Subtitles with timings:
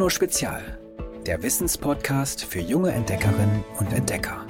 [0.00, 0.78] Bruno Spezial,
[1.26, 4.46] der Wissenspodcast für junge Entdeckerinnen und Entdecker.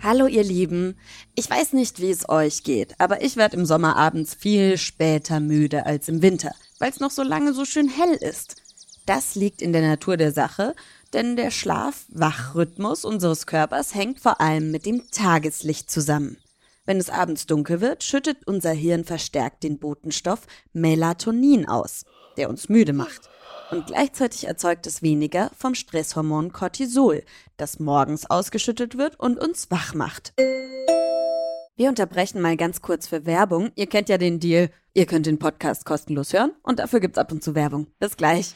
[0.00, 0.96] Hallo ihr Lieben.
[1.34, 5.40] Ich weiß nicht, wie es euch geht, aber ich werde im Sommer abends viel später
[5.40, 8.62] müde als im Winter, weil es noch so lange so schön hell ist.
[9.04, 10.76] Das liegt in der Natur der Sache,
[11.12, 16.36] denn der Schlaf-Wach-Rhythmus unseres Körpers hängt vor allem mit dem Tageslicht zusammen.
[16.86, 22.04] Wenn es abends dunkel wird, schüttet unser Hirn verstärkt den Botenstoff Melatonin aus,
[22.36, 23.28] der uns müde macht.
[23.72, 27.24] Und gleichzeitig erzeugt es weniger vom Stresshormon Cortisol,
[27.56, 30.32] das morgens ausgeschüttet wird und uns wach macht.
[31.76, 33.70] Wir unterbrechen mal ganz kurz für Werbung.
[33.74, 34.70] Ihr kennt ja den Deal.
[34.94, 37.88] Ihr könnt den Podcast kostenlos hören und dafür gibt's ab und zu Werbung.
[37.98, 38.54] Bis gleich.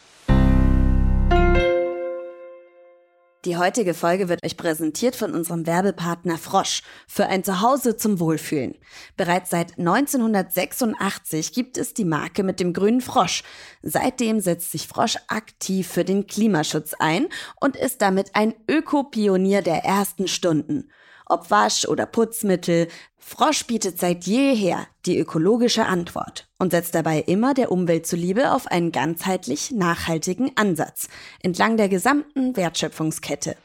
[3.46, 8.74] Die heutige Folge wird euch präsentiert von unserem Werbepartner Frosch für ein Zuhause zum Wohlfühlen.
[9.16, 13.42] Bereits seit 1986 gibt es die Marke mit dem grünen Frosch.
[13.80, 17.28] Seitdem setzt sich Frosch aktiv für den Klimaschutz ein
[17.59, 20.90] und ist damit ein Ökopionier der ersten Stunden
[21.30, 27.54] ob Wasch- oder Putzmittel, Frosch bietet seit jeher die ökologische Antwort und setzt dabei immer
[27.54, 31.09] der Umwelt zuliebe auf einen ganzheitlich nachhaltigen Ansatz
[31.42, 33.56] entlang der gesamten Wertschöpfungskette.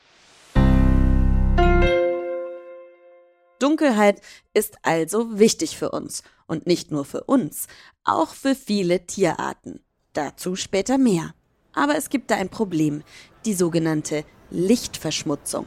[3.60, 4.22] Dunkelheit
[4.54, 7.68] ist also wichtig für uns und nicht nur für uns,
[8.04, 9.80] auch für viele Tierarten.
[10.14, 11.34] Dazu später mehr.
[11.74, 13.04] Aber es gibt da ein Problem,
[13.46, 15.66] die sogenannte Lichtverschmutzung.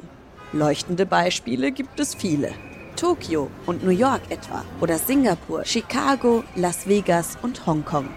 [0.55, 2.53] Leuchtende Beispiele gibt es viele.
[2.97, 8.09] Tokio und New York etwa oder Singapur, Chicago, Las Vegas und Hongkong.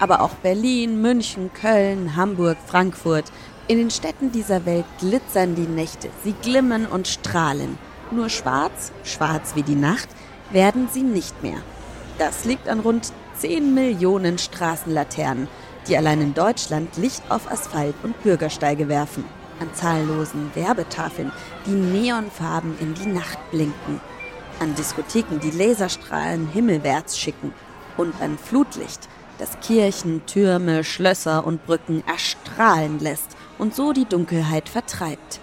[0.00, 3.26] Aber auch Berlin, München, Köln, Hamburg, Frankfurt.
[3.68, 7.78] In den Städten dieser Welt glitzern die Nächte, sie glimmen und strahlen.
[8.10, 10.08] Nur schwarz, schwarz wie die Nacht,
[10.50, 11.58] werden sie nicht mehr.
[12.18, 15.46] Das liegt an rund 10 Millionen Straßenlaternen,
[15.86, 19.24] die allein in Deutschland Licht auf Asphalt und Bürgersteige werfen
[19.60, 21.32] an zahllosen Werbetafeln,
[21.66, 24.00] die Neonfarben in die Nacht blinken,
[24.60, 27.52] an Diskotheken, die Laserstrahlen himmelwärts schicken
[27.96, 29.08] und an Flutlicht,
[29.38, 35.40] das Kirchen, Türme, Schlösser und Brücken erstrahlen lässt und so die Dunkelheit vertreibt.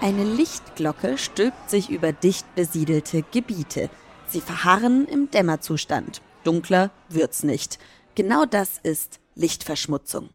[0.00, 3.88] Eine Lichtglocke stülpt sich über dicht besiedelte Gebiete.
[4.26, 6.22] Sie verharren im Dämmerzustand.
[6.42, 7.78] Dunkler wird's nicht.
[8.16, 10.30] Genau das ist Lichtverschmutzung.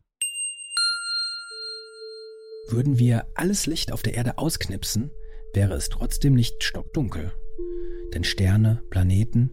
[2.70, 5.12] Würden wir alles Licht auf der Erde ausknipsen,
[5.54, 7.32] wäre es trotzdem nicht stockdunkel.
[8.14, 9.52] Denn Sterne, Planeten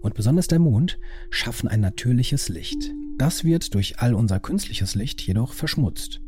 [0.00, 0.98] und besonders der Mond
[1.30, 2.92] schaffen ein natürliches Licht.
[3.18, 6.20] Das wird durch all unser künstliches Licht jedoch verschmutzt.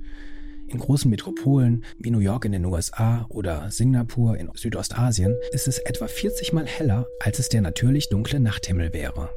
[0.68, 5.78] In großen Metropolen wie New York in den USA oder Singapur in Südostasien ist es
[5.78, 9.30] etwa 40 mal heller, als es der natürlich dunkle Nachthimmel wäre.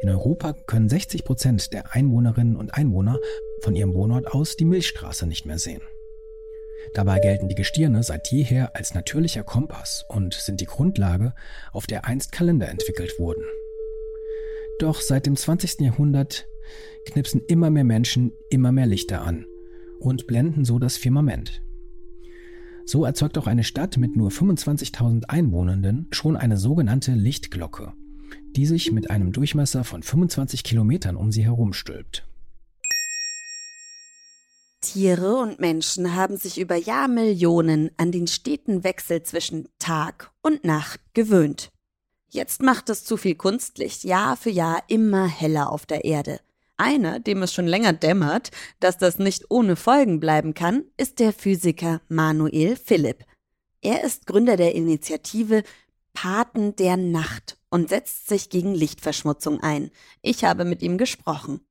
[0.00, 3.18] In Europa können 60 Prozent der Einwohnerinnen und Einwohner
[3.62, 5.82] von ihrem Wohnort aus die Milchstraße nicht mehr sehen.
[6.94, 11.34] Dabei gelten die Gestirne seit jeher als natürlicher Kompass und sind die Grundlage,
[11.72, 13.44] auf der einst Kalender entwickelt wurden.
[14.78, 15.80] Doch seit dem 20.
[15.80, 16.48] Jahrhundert
[17.06, 19.46] knipsen immer mehr Menschen immer mehr Lichter an
[20.00, 21.62] und blenden so das Firmament.
[22.84, 27.92] So erzeugt auch eine Stadt mit nur 25.000 Einwohnenden schon eine sogenannte Lichtglocke,
[28.56, 32.26] die sich mit einem Durchmesser von 25 Kilometern um sie herumstülpt.
[34.92, 41.00] Tiere und Menschen haben sich über Jahrmillionen an den steten Wechsel zwischen Tag und Nacht
[41.14, 41.70] gewöhnt.
[42.28, 46.40] Jetzt macht es zu viel Kunstlicht Jahr für Jahr immer heller auf der Erde.
[46.76, 48.50] Einer, dem es schon länger dämmert,
[48.80, 53.24] dass das nicht ohne Folgen bleiben kann, ist der Physiker Manuel Philipp.
[53.80, 55.62] Er ist Gründer der Initiative
[56.12, 59.90] Paten der Nacht und setzt sich gegen Lichtverschmutzung ein.
[60.20, 61.66] Ich habe mit ihm gesprochen.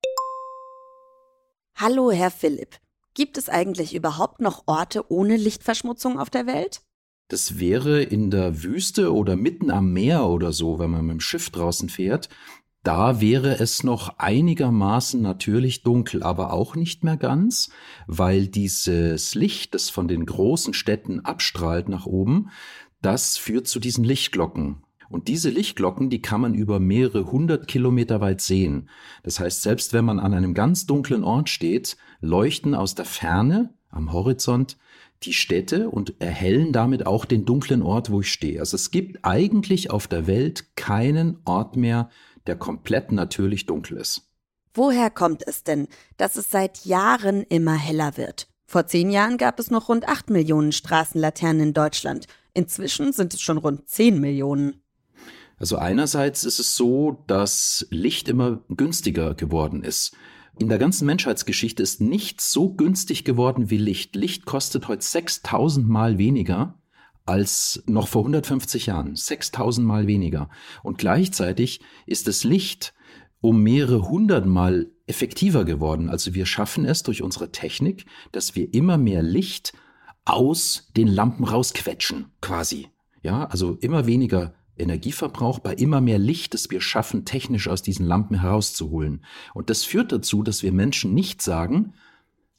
[1.76, 2.80] Hallo, Herr Philipp.
[3.14, 6.82] Gibt es eigentlich überhaupt noch Orte ohne Lichtverschmutzung auf der Welt?
[7.28, 11.20] Das wäre in der Wüste oder mitten am Meer oder so, wenn man mit dem
[11.22, 12.30] Schiff draußen fährt.
[12.84, 17.70] Da wäre es noch einigermaßen natürlich dunkel, aber auch nicht mehr ganz,
[18.08, 22.50] weil dieses Licht, das von den großen Städten abstrahlt nach oben,
[23.02, 24.84] das führt zu diesen Lichtglocken.
[25.12, 28.90] Und diese Lichtglocken, die kann man über mehrere hundert Kilometer weit sehen.
[29.24, 33.74] Das heißt, selbst wenn man an einem ganz dunklen Ort steht, leuchten aus der Ferne
[33.90, 34.78] am Horizont
[35.24, 38.60] die Städte und erhellen damit auch den dunklen Ort, wo ich stehe.
[38.60, 42.10] Also es gibt eigentlich auf der Welt keinen Ort mehr,
[42.48, 44.30] der komplett natürlich dunkel ist.
[44.74, 45.88] Woher kommt es denn,
[46.18, 48.48] dass es seit Jahren immer heller wird?
[48.66, 52.26] Vor zehn Jahren gab es noch rund acht Millionen Straßenlaternen in Deutschland.
[52.54, 54.82] Inzwischen sind es schon rund zehn Millionen.
[55.62, 60.18] Also einerseits ist es so, dass Licht immer günstiger geworden ist.
[60.58, 64.16] In der ganzen Menschheitsgeschichte ist nichts so günstig geworden wie Licht.
[64.16, 66.80] Licht kostet heute 6000 Mal weniger
[67.28, 69.16] als noch vor 150 Jahren.
[69.16, 70.50] 6000 Mal weniger.
[70.82, 72.96] Und gleichzeitig ist das Licht
[73.40, 76.10] um mehrere hundert Mal effektiver geworden.
[76.10, 79.74] Also wir schaffen es durch unsere Technik, dass wir immer mehr Licht
[80.26, 82.88] aus den Lampen rausquetschen, quasi.
[83.22, 88.06] Ja, also immer weniger Energieverbrauch bei immer mehr Licht, das wir schaffen, technisch aus diesen
[88.06, 89.24] Lampen herauszuholen.
[89.54, 91.94] Und das führt dazu, dass wir Menschen nicht sagen,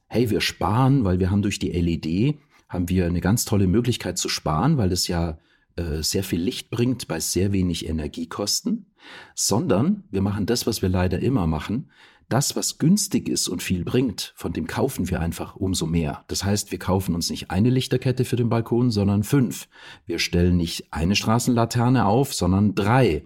[0.06, 2.38] hey, wir sparen, weil wir haben durch die LED,
[2.68, 5.38] haben wir eine ganz tolle Möglichkeit zu sparen, weil es ja
[5.76, 8.86] äh, sehr viel Licht bringt bei sehr wenig Energiekosten,
[9.34, 11.90] sondern wir machen das, was wir leider immer machen,
[12.28, 16.24] das, was günstig ist und viel bringt, von dem kaufen wir einfach umso mehr.
[16.28, 19.68] Das heißt, wir kaufen uns nicht eine Lichterkette für den Balkon, sondern fünf.
[20.06, 23.24] Wir stellen nicht eine Straßenlaterne auf, sondern drei.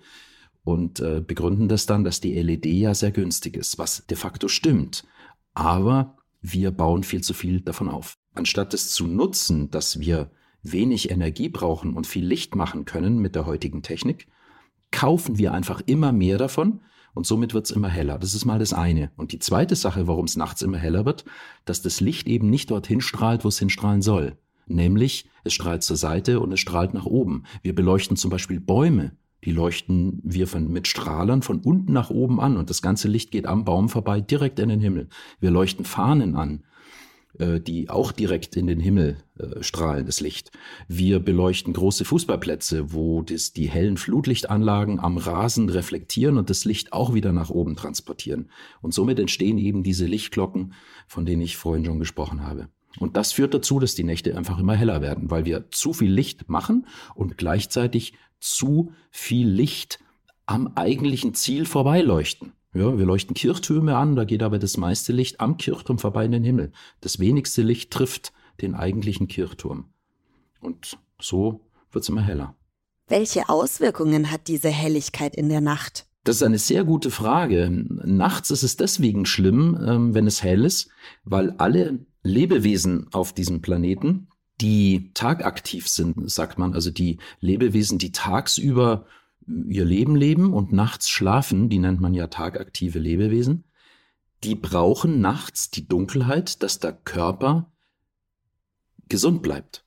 [0.64, 4.48] Und äh, begründen das dann, dass die LED ja sehr günstig ist, was de facto
[4.48, 5.04] stimmt.
[5.54, 8.16] Aber wir bauen viel zu viel davon auf.
[8.34, 10.30] Anstatt es zu nutzen, dass wir
[10.62, 14.26] wenig Energie brauchen und viel Licht machen können mit der heutigen Technik,
[14.90, 16.80] kaufen wir einfach immer mehr davon
[17.16, 18.18] und somit wird es immer heller.
[18.18, 19.10] Das ist mal das eine.
[19.16, 21.24] Und die zweite Sache, warum es nachts immer heller wird,
[21.64, 24.36] dass das Licht eben nicht dorthin strahlt, wo es hinstrahlen soll.
[24.66, 27.44] Nämlich, es strahlt zur Seite und es strahlt nach oben.
[27.62, 29.12] Wir beleuchten zum Beispiel Bäume.
[29.44, 33.30] Die leuchten wir von, mit Strahlern von unten nach oben an und das ganze Licht
[33.30, 35.08] geht am Baum vorbei direkt in den Himmel.
[35.40, 36.64] Wir leuchten Fahnen an.
[37.38, 40.52] Äh, die auch direkt in den Himmel äh, strahlen, das Licht.
[40.88, 46.94] Wir beleuchten große Fußballplätze, wo das, die hellen Flutlichtanlagen am Rasen reflektieren und das Licht
[46.94, 48.50] auch wieder nach oben transportieren.
[48.80, 50.72] Und somit entstehen eben diese Lichtglocken,
[51.06, 52.68] von denen ich vorhin schon gesprochen habe.
[52.98, 56.10] Und das führt dazu, dass die Nächte einfach immer heller werden, weil wir zu viel
[56.10, 59.98] Licht machen und gleichzeitig zu viel Licht
[60.46, 62.52] am eigentlichen Ziel vorbeileuchten.
[62.76, 66.32] Ja, wir leuchten Kirchtürme an, da geht aber das meiste Licht am Kirchturm vorbei in
[66.32, 66.72] den Himmel.
[67.00, 69.86] Das wenigste Licht trifft den eigentlichen Kirchturm.
[70.60, 72.54] Und so wird es immer heller.
[73.08, 76.06] Welche Auswirkungen hat diese Helligkeit in der Nacht?
[76.24, 77.70] Das ist eine sehr gute Frage.
[77.70, 80.90] Nachts ist es deswegen schlimm, ähm, wenn es hell ist,
[81.24, 84.28] weil alle Lebewesen auf diesem Planeten,
[84.60, 89.06] die tagaktiv sind, sagt man, also die Lebewesen, die tagsüber
[89.46, 93.64] ihr Leben leben und nachts schlafen, die nennt man ja tagaktive Lebewesen,
[94.44, 97.72] die brauchen nachts die Dunkelheit, dass der Körper
[99.08, 99.84] gesund bleibt.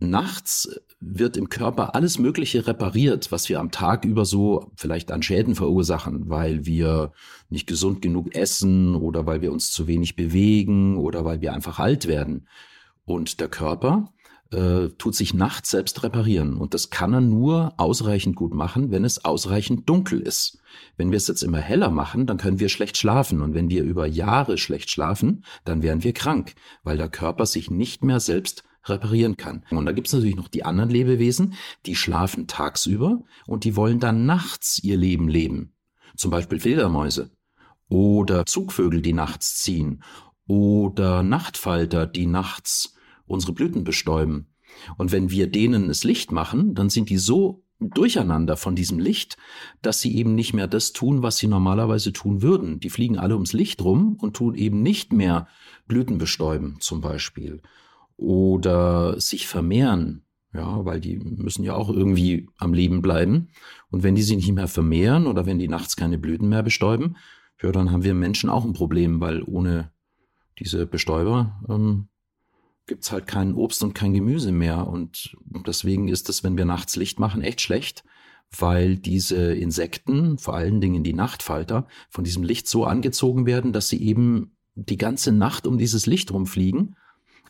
[0.00, 0.68] Nachts
[1.00, 5.54] wird im Körper alles Mögliche repariert, was wir am Tag über so vielleicht an Schäden
[5.54, 7.12] verursachen, weil wir
[7.48, 11.78] nicht gesund genug essen oder weil wir uns zu wenig bewegen oder weil wir einfach
[11.78, 12.48] alt werden.
[13.04, 14.12] Und der Körper
[14.50, 16.56] äh, tut sich nachts selbst reparieren.
[16.56, 20.58] Und das kann er nur ausreichend gut machen, wenn es ausreichend dunkel ist.
[20.96, 23.42] Wenn wir es jetzt immer heller machen, dann können wir schlecht schlafen.
[23.42, 27.70] Und wenn wir über Jahre schlecht schlafen, dann werden wir krank, weil der Körper sich
[27.70, 29.64] nicht mehr selbst reparieren kann.
[29.70, 31.54] Und da gibt es natürlich noch die anderen Lebewesen,
[31.84, 35.74] die schlafen tagsüber und die wollen dann nachts ihr Leben leben.
[36.16, 37.30] Zum Beispiel Fledermäuse
[37.88, 40.02] oder Zugvögel, die nachts ziehen
[40.46, 42.94] oder Nachtfalter, die nachts
[43.28, 44.48] unsere Blüten bestäuben.
[44.96, 49.36] Und wenn wir denen das Licht machen, dann sind die so durcheinander von diesem Licht,
[49.82, 52.80] dass sie eben nicht mehr das tun, was sie normalerweise tun würden.
[52.80, 55.46] Die fliegen alle ums Licht rum und tun eben nicht mehr
[55.86, 57.62] Blüten bestäuben zum Beispiel
[58.16, 60.24] oder sich vermehren.
[60.54, 63.48] Ja, weil die müssen ja auch irgendwie am Leben bleiben.
[63.90, 67.16] Und wenn die sich nicht mehr vermehren oder wenn die nachts keine Blüten mehr bestäuben,
[67.62, 69.92] ja, dann haben wir Menschen auch ein Problem, weil ohne
[70.58, 72.08] diese Bestäuber ähm,
[72.88, 74.86] gibt's halt kein Obst und kein Gemüse mehr.
[74.86, 78.04] Und deswegen ist es, wenn wir nachts Licht machen, echt schlecht,
[78.56, 83.88] weil diese Insekten, vor allen Dingen die Nachtfalter, von diesem Licht so angezogen werden, dass
[83.88, 86.96] sie eben die ganze Nacht um dieses Licht rumfliegen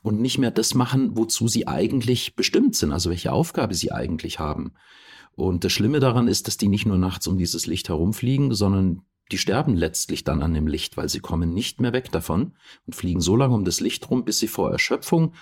[0.02, 4.38] und nicht mehr das machen, wozu sie eigentlich bestimmt sind, also welche Aufgabe sie eigentlich
[4.38, 4.73] haben.
[5.35, 9.02] Und das Schlimme daran ist, dass die nicht nur nachts um dieses Licht herumfliegen, sondern
[9.30, 12.54] die sterben letztlich dann an dem Licht, weil sie kommen nicht mehr weg davon
[12.87, 15.35] und fliegen so lange um das Licht rum, bis sie vor Erschöpfung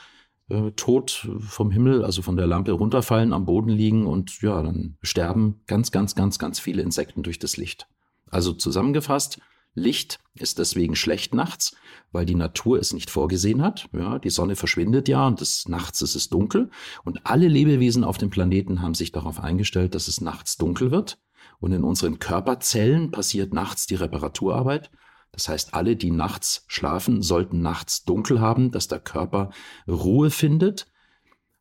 [0.48, 4.96] äh, tot vom Himmel, also von der Lampe runterfallen, am Boden liegen und ja, dann
[5.02, 7.88] sterben ganz, ganz, ganz, ganz viele Insekten durch das Licht.
[8.30, 9.40] Also zusammengefasst,
[9.76, 11.76] Licht ist deswegen schlecht nachts,
[12.10, 13.88] weil die Natur es nicht vorgesehen hat.
[13.92, 16.70] Ja, die Sonne verschwindet ja und des Nachts ist es dunkel.
[17.04, 21.18] Und alle Lebewesen auf dem Planeten haben sich darauf eingestellt, dass es nachts dunkel wird.
[21.60, 24.90] Und in unseren Körperzellen passiert nachts die Reparaturarbeit.
[25.32, 29.50] Das heißt, alle, die nachts schlafen, sollten nachts dunkel haben, dass der Körper
[29.86, 30.86] Ruhe findet,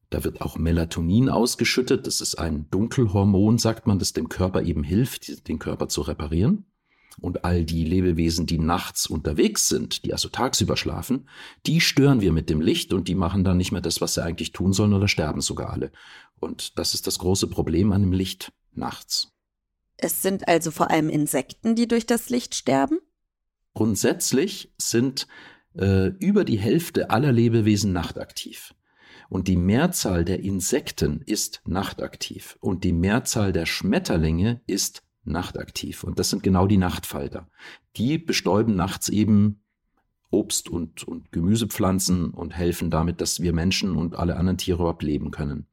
[0.10, 2.08] Da wird auch Melatonin ausgeschüttet.
[2.08, 6.66] Das ist ein Dunkelhormon, sagt man, das dem Körper eben hilft, den Körper zu reparieren.
[7.20, 11.30] Und all die Lebewesen, die nachts unterwegs sind, die also tagsüber schlafen,
[11.66, 14.24] die stören wir mit dem Licht und die machen dann nicht mehr das, was sie
[14.24, 15.92] eigentlich tun sollen oder sterben sogar alle.
[16.40, 19.35] Und das ist das große Problem an dem Licht nachts.
[19.98, 23.00] Es sind also vor allem Insekten, die durch das Licht sterben?
[23.74, 25.28] Grundsätzlich sind
[25.78, 28.74] äh, über die Hälfte aller Lebewesen nachtaktiv.
[29.30, 32.58] Und die Mehrzahl der Insekten ist nachtaktiv.
[32.60, 36.04] Und die Mehrzahl der Schmetterlinge ist nachtaktiv.
[36.04, 37.50] Und das sind genau die Nachtfalter.
[37.98, 39.62] Die bestäuben nachts eben
[40.30, 45.04] Obst und, und Gemüsepflanzen und helfen damit, dass wir Menschen und alle anderen Tiere überhaupt
[45.04, 45.68] leben können.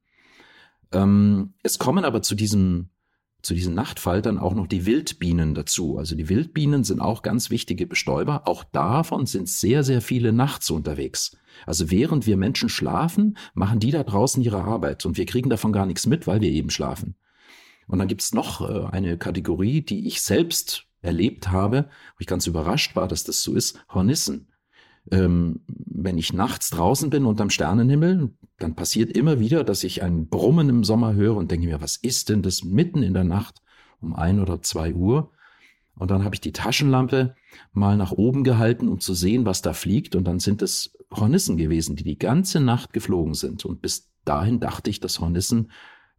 [0.91, 2.89] Ähm, es kommen aber zu diesem
[3.43, 5.97] zu diesen Nachtfaltern auch noch die Wildbienen dazu.
[5.97, 8.47] Also die Wildbienen sind auch ganz wichtige Bestäuber.
[8.47, 11.37] Auch davon sind sehr, sehr viele nachts unterwegs.
[11.65, 15.73] Also während wir Menschen schlafen, machen die da draußen ihre Arbeit und wir kriegen davon
[15.73, 17.15] gar nichts mit, weil wir eben schlafen.
[17.87, 22.47] Und dann gibt's noch äh, eine Kategorie, die ich selbst erlebt habe, wo ich ganz
[22.47, 24.52] überrascht war, dass das so ist, Hornissen.
[25.11, 30.27] Ähm, wenn ich nachts draußen bin unterm Sternenhimmel, dann passiert immer wieder, dass ich ein
[30.27, 33.61] Brummen im Sommer höre und denke mir, was ist denn das mitten in der Nacht
[33.99, 35.31] um ein oder zwei Uhr?
[35.95, 37.35] Und dann habe ich die Taschenlampe
[37.71, 40.15] mal nach oben gehalten, um zu sehen, was da fliegt.
[40.15, 43.63] Und dann sind es Hornissen gewesen, die die ganze Nacht geflogen sind.
[43.65, 45.71] Und bis dahin dachte ich, dass Hornissen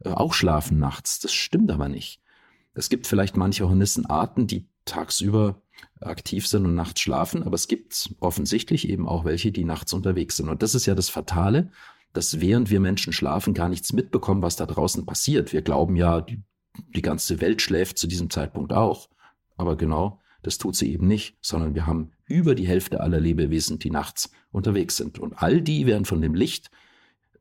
[0.05, 1.19] äh, auch schlafen nachts.
[1.19, 2.21] Das stimmt aber nicht.
[2.75, 5.63] Es gibt vielleicht manche Hornissenarten, die tagsüber
[6.01, 10.37] aktiv sind und nachts schlafen, aber es gibt offensichtlich eben auch welche, die nachts unterwegs
[10.37, 10.49] sind.
[10.49, 11.71] Und das ist ja das Fatale,
[12.13, 15.53] dass während wir Menschen schlafen, gar nichts mitbekommen, was da draußen passiert.
[15.53, 16.43] Wir glauben ja, die,
[16.95, 19.09] die ganze Welt schläft zu diesem Zeitpunkt auch.
[19.57, 23.79] Aber genau, das tut sie eben nicht, sondern wir haben über die Hälfte aller Lebewesen,
[23.79, 25.19] die nachts unterwegs sind.
[25.19, 26.71] Und all die werden von dem Licht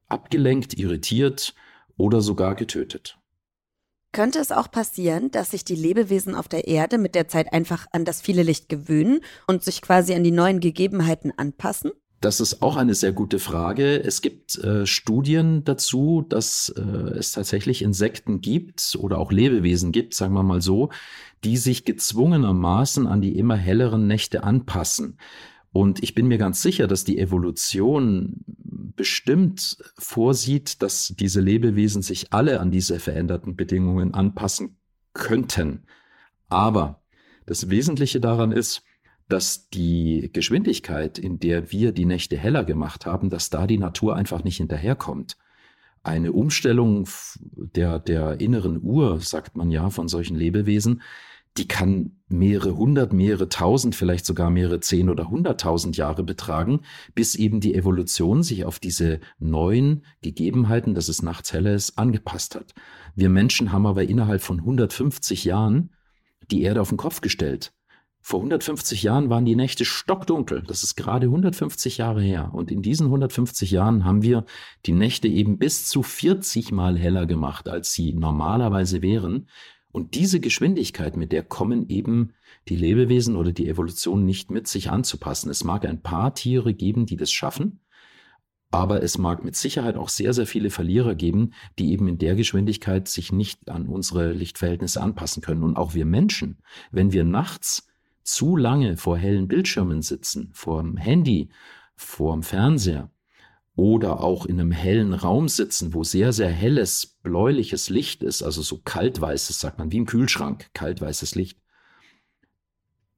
[0.07, 1.53] abgelenkt, irritiert
[1.97, 3.17] oder sogar getötet.
[4.13, 7.87] Könnte es auch passieren, dass sich die Lebewesen auf der Erde mit der Zeit einfach
[7.91, 11.91] an das viele Licht gewöhnen und sich quasi an die neuen Gegebenheiten anpassen?
[12.21, 14.01] Das ist auch eine sehr gute Frage.
[14.01, 16.81] Es gibt äh, Studien dazu, dass äh,
[17.17, 20.89] es tatsächlich Insekten gibt oder auch Lebewesen gibt, sagen wir mal so,
[21.43, 25.17] die sich gezwungenermaßen an die immer helleren Nächte anpassen.
[25.73, 28.43] Und ich bin mir ganz sicher, dass die Evolution
[28.95, 34.77] bestimmt vorsieht, dass diese Lebewesen sich alle an diese veränderten Bedingungen anpassen
[35.13, 35.85] könnten.
[36.47, 37.01] Aber
[37.47, 38.83] das Wesentliche daran ist,
[39.27, 44.15] dass die Geschwindigkeit, in der wir die Nächte heller gemacht haben, dass da die Natur
[44.15, 45.37] einfach nicht hinterherkommt.
[46.03, 47.07] Eine Umstellung
[47.55, 51.01] der, der inneren Uhr, sagt man ja von solchen Lebewesen,
[51.57, 56.81] die kann mehrere hundert, mehrere tausend, vielleicht sogar mehrere zehn oder hunderttausend Jahre betragen,
[57.13, 62.55] bis eben die Evolution sich auf diese neuen Gegebenheiten, dass es nachts heller ist, angepasst
[62.55, 62.73] hat.
[63.15, 65.91] Wir Menschen haben aber innerhalb von 150 Jahren
[66.49, 67.71] die Erde auf den Kopf gestellt.
[68.25, 70.63] Vor 150 Jahren waren die Nächte stockdunkel.
[70.65, 72.51] Das ist gerade 150 Jahre her.
[72.53, 74.45] Und in diesen 150 Jahren haben wir
[74.85, 79.49] die Nächte eben bis zu 40 Mal heller gemacht, als sie normalerweise wären.
[79.93, 82.33] Und diese Geschwindigkeit, mit der kommen eben
[82.67, 85.51] die Lebewesen oder die Evolution nicht mit, sich anzupassen.
[85.51, 87.79] Es mag ein paar Tiere geben, die das schaffen,
[88.71, 92.33] aber es mag mit Sicherheit auch sehr, sehr viele Verlierer geben, die eben in der
[92.33, 95.61] Geschwindigkeit sich nicht an unsere Lichtverhältnisse anpassen können.
[95.61, 96.57] Und auch wir Menschen,
[96.91, 97.87] wenn wir nachts
[98.23, 101.49] zu lange vor hellen Bildschirmen sitzen, vor dem Handy,
[101.95, 103.11] vor dem Fernseher,
[103.75, 108.61] oder auch in einem hellen Raum sitzen, wo sehr, sehr helles, bläuliches Licht ist, also
[108.61, 111.59] so kaltweißes, sagt man, wie im Kühlschrank, kaltweißes Licht,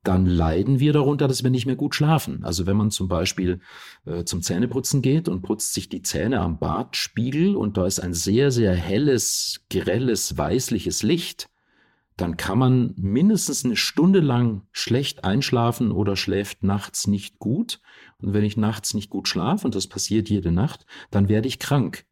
[0.04, 2.44] dann leiden wir darunter, dass wir nicht mehr gut schlafen.
[2.44, 3.60] Also wenn man zum Beispiel
[4.06, 8.14] äh, zum Zähneputzen geht und putzt sich die Zähne am Bartspiegel und da ist ein
[8.14, 11.50] sehr, sehr helles, grelles, weißliches Licht,
[12.18, 17.82] dann kann man mindestens eine Stunde lang schlecht einschlafen oder schläft nachts nicht gut.
[18.22, 21.60] Und wenn ich nachts nicht gut schlafe, und das passiert jede Nacht, dann werde ich
[21.60, 22.06] krank.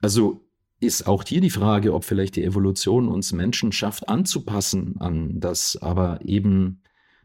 [0.00, 0.44] Also
[0.80, 5.76] ist auch hier die Frage, ob vielleicht die Evolution uns Menschen schafft anzupassen an das,
[5.80, 6.82] aber eben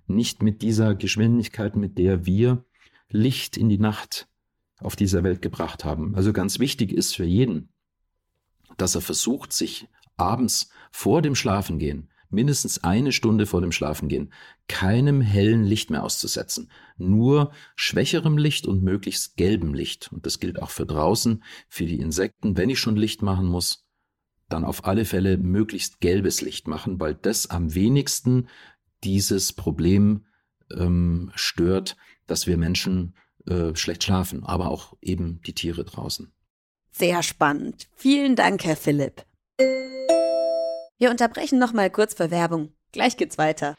[0.08, 2.66] nicht mit dieser Geschwindigkeit, mit der wir
[3.10, 4.28] Licht in die Nacht
[4.78, 6.16] auf dieser Welt gebracht haben.
[6.16, 7.70] Also ganz wichtig ist für jeden,
[8.78, 14.34] dass er versucht, sich abends vor dem Schlafengehen, mindestens eine Stunde vor dem Schlafengehen,
[14.68, 16.72] keinem hellen Licht mehr auszusetzen.
[16.98, 20.12] Nur schwächerem Licht und möglichst gelbem Licht.
[20.12, 22.58] Und das gilt auch für draußen, für die Insekten.
[22.58, 23.86] Wenn ich schon Licht machen muss,
[24.50, 28.48] dann auf alle Fälle möglichst gelbes Licht machen, weil das am wenigsten
[29.04, 30.26] dieses Problem
[30.76, 31.96] ähm, stört,
[32.28, 33.16] dass wir Menschen
[33.48, 36.32] äh, schlecht schlafen, aber auch eben die Tiere draußen.
[36.92, 37.88] Sehr spannend.
[37.96, 39.26] Vielen Dank, Herr Philipp.
[39.58, 42.74] Wir unterbrechen noch mal kurz für Werbung.
[42.92, 43.76] Gleich geht's weiter.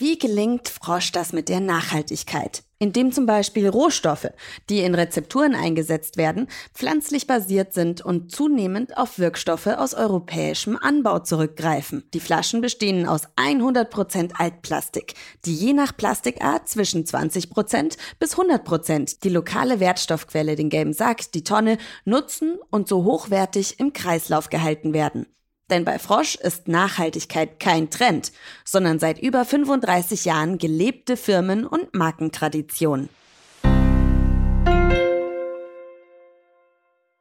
[0.00, 2.62] Wie gelingt Frosch das mit der Nachhaltigkeit?
[2.78, 4.30] Indem zum Beispiel Rohstoffe,
[4.70, 11.18] die in Rezepturen eingesetzt werden, pflanzlich basiert sind und zunehmend auf Wirkstoffe aus europäischem Anbau
[11.18, 12.08] zurückgreifen.
[12.14, 15.12] Die Flaschen bestehen aus 100% Altplastik,
[15.44, 21.44] die je nach Plastikart zwischen 20% bis 100% die lokale Wertstoffquelle, den gelben Sack, die
[21.44, 21.76] Tonne,
[22.06, 25.26] nutzen und so hochwertig im Kreislauf gehalten werden.
[25.70, 28.32] Denn bei Frosch ist Nachhaltigkeit kein Trend,
[28.64, 33.08] sondern seit über 35 Jahren gelebte Firmen- und Markentradition.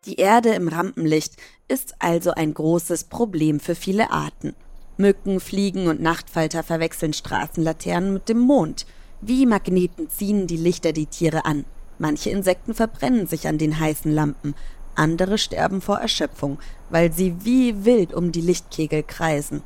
[0.06, 1.36] Die Erde im Rampenlicht
[1.68, 4.56] ist also ein großes Problem für viele Arten.
[4.98, 8.88] Mücken, Fliegen und Nachtfalter verwechseln Straßenlaternen mit dem Mond.
[9.22, 11.66] Wie Magneten ziehen die Lichter die Tiere an.
[12.00, 14.56] Manche Insekten verbrennen sich an den heißen Lampen,
[15.00, 19.64] andere sterben vor Erschöpfung, weil sie wie wild um die Lichtkegel kreisen.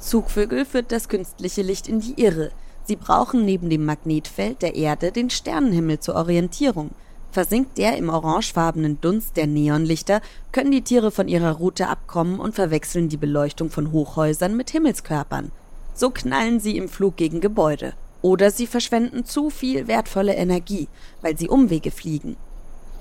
[0.00, 2.50] Zugvögel führt das künstliche Licht in die Irre.
[2.84, 6.90] Sie brauchen neben dem Magnetfeld der Erde den Sternenhimmel zur Orientierung.
[7.30, 12.54] Versinkt der im orangefarbenen Dunst der Neonlichter, können die Tiere von ihrer Route abkommen und
[12.54, 15.50] verwechseln die Beleuchtung von Hochhäusern mit Himmelskörpern.
[15.94, 17.92] So knallen sie im Flug gegen Gebäude.
[18.22, 20.88] Oder sie verschwenden zu viel wertvolle Energie,
[21.20, 22.36] weil sie Umwege fliegen.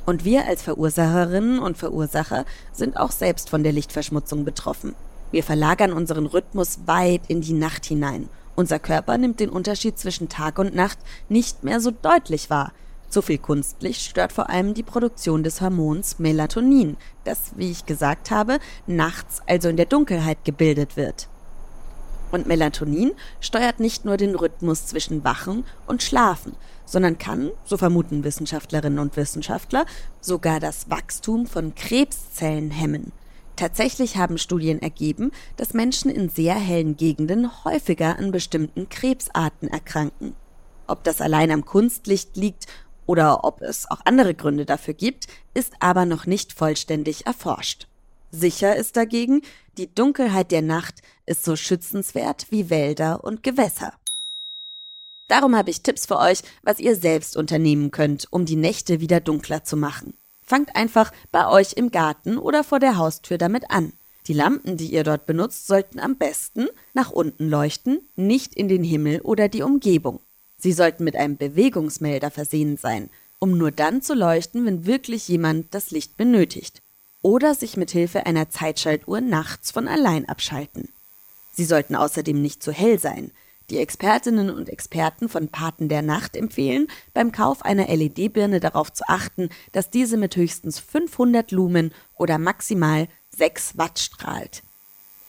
[0.08, 4.96] Und wir als Verursacherinnen und Verursacher sind auch selbst von der Lichtverschmutzung betroffen.
[5.32, 8.30] Wir verlagern unseren Rhythmus weit in die Nacht hinein.
[8.56, 10.98] Unser Körper nimmt den Unterschied zwischen Tag und Nacht
[11.28, 12.72] nicht mehr so deutlich wahr.
[13.10, 16.96] Zu viel Kunstlicht stört vor allem die Produktion des Hormons Melatonin,
[17.26, 21.28] das, wie ich gesagt habe, nachts, also in der Dunkelheit gebildet wird.
[22.32, 26.56] Und Melatonin steuert nicht nur den Rhythmus zwischen Wachen und Schlafen,
[26.86, 29.86] sondern kann, so vermuten Wissenschaftlerinnen und Wissenschaftler,
[30.22, 33.12] sogar das Wachstum von Krebszellen hemmen.
[33.56, 40.36] Tatsächlich haben Studien ergeben, dass Menschen in sehr hellen Gegenden häufiger an bestimmten Krebsarten erkranken.
[40.86, 42.68] Ob das allein am Kunstlicht liegt
[43.08, 47.88] oder ob es auch andere Gründe dafür gibt, ist aber noch nicht vollständig erforscht.
[48.30, 49.42] Sicher ist dagegen,
[49.78, 53.94] die Dunkelheit der Nacht ist so schützenswert wie Wälder und Gewässer.
[55.28, 59.20] Darum habe ich Tipps für euch, was ihr selbst unternehmen könnt, um die Nächte wieder
[59.20, 60.14] dunkler zu machen.
[60.42, 63.94] Fangt einfach bei euch im Garten oder vor der Haustür damit an.
[64.28, 68.84] Die Lampen, die ihr dort benutzt, sollten am besten nach unten leuchten, nicht in den
[68.84, 70.22] Himmel oder die Umgebung.
[70.58, 73.10] Sie sollten mit einem Bewegungsmelder versehen sein,
[73.40, 76.82] um nur dann zu leuchten, wenn wirklich jemand das Licht benötigt.
[77.22, 80.90] Oder sich mit Hilfe einer Zeitschaltuhr nachts von allein abschalten.
[81.58, 83.32] Sie sollten außerdem nicht zu hell sein,
[83.72, 89.04] die Expertinnen und Experten von Paten der Nacht empfehlen, beim Kauf einer LED-Birne darauf zu
[89.08, 94.62] achten, dass diese mit höchstens 500 Lumen oder maximal 6 Watt strahlt.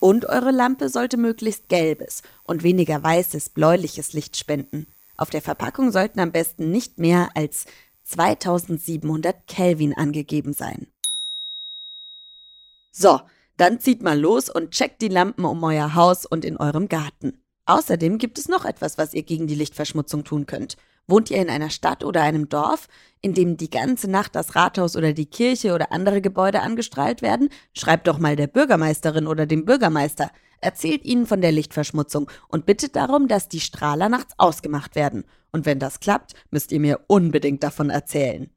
[0.01, 4.87] Und eure Lampe sollte möglichst gelbes und weniger weißes, bläuliches Licht spenden.
[5.17, 7.65] Auf der Verpackung sollten am besten nicht mehr als
[8.05, 10.89] 2700 Kelvin angegeben sein.
[12.93, 13.19] So,
[13.59, 17.43] dann zieht mal los und checkt die Lampen um euer Haus und in eurem Garten.
[17.67, 20.77] Außerdem gibt es noch etwas, was ihr gegen die Lichtverschmutzung tun könnt.
[21.07, 22.87] Wohnt ihr in einer Stadt oder einem Dorf,
[23.21, 27.49] in dem die ganze Nacht das Rathaus oder die Kirche oder andere Gebäude angestrahlt werden?
[27.75, 30.31] Schreibt doch mal der Bürgermeisterin oder dem Bürgermeister.
[30.61, 35.25] Erzählt ihnen von der Lichtverschmutzung und bittet darum, dass die Strahler nachts ausgemacht werden.
[35.51, 38.51] Und wenn das klappt, müsst ihr mir unbedingt davon erzählen.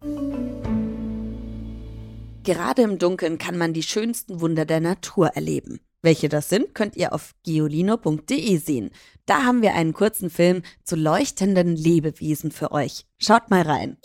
[2.43, 5.79] Gerade im Dunkeln kann man die schönsten Wunder der Natur erleben.
[6.01, 8.89] Welche das sind, könnt ihr auf geolino.de sehen.
[9.27, 13.05] Da haben wir einen kurzen Film zu leuchtenden Lebewesen für euch.
[13.19, 13.97] Schaut mal rein.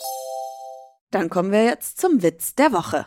[1.11, 3.07] Dann kommen wir jetzt zum Witz der Woche.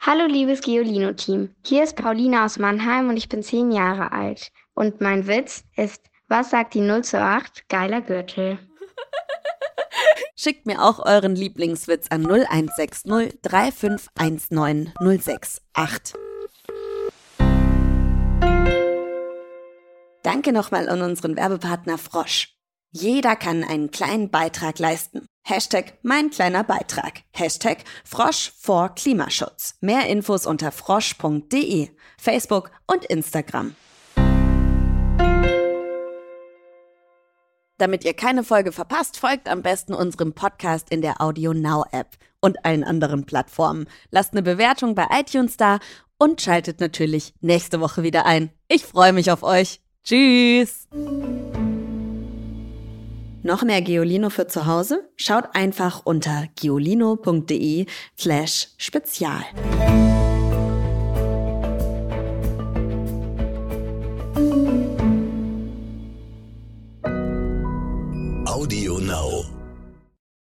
[0.00, 4.50] Hallo liebes Geolino-Team, hier ist Pauline aus Mannheim und ich bin zehn Jahre alt.
[4.72, 7.68] Und mein Witz ist, was sagt die 0 zu 8?
[7.68, 8.58] Geiler Gürtel.
[10.40, 16.14] Schickt mir auch euren Lieblingswitz an 0160 3519 068.
[20.22, 22.54] Danke nochmal an unseren Werbepartner Frosch.
[22.92, 25.26] Jeder kann einen kleinen Beitrag leisten.
[25.42, 27.22] Hashtag mein kleiner Beitrag.
[27.32, 29.74] Hashtag Frosch vor Klimaschutz.
[29.80, 33.74] Mehr Infos unter frosch.de, Facebook und Instagram.
[37.78, 42.16] Damit ihr keine Folge verpasst, folgt am besten unserem Podcast in der Audio Now App
[42.40, 43.86] und allen anderen Plattformen.
[44.10, 45.78] Lasst eine Bewertung bei iTunes da
[46.18, 48.50] und schaltet natürlich nächste Woche wieder ein.
[48.66, 49.80] Ich freue mich auf euch.
[50.02, 50.88] Tschüss!
[53.42, 55.08] Noch mehr Geolino für zu Hause?
[55.14, 57.86] Schaut einfach unter geolino.de
[58.18, 59.44] slash spezial.